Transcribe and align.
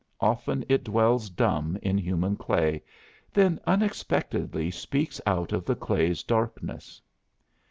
Often 0.19 0.65
it 0.67 0.83
dwells 0.83 1.29
dumb 1.29 1.77
in 1.83 1.95
human 1.95 2.35
clay, 2.35 2.81
then 3.31 3.59
unexpectedly 3.67 4.71
speaks 4.71 5.21
out 5.27 5.51
of 5.51 5.63
the 5.63 5.75
clay's 5.75 6.23
darkness. 6.23 6.99